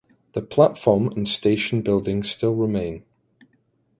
[0.31, 3.05] The platform and station building still remain.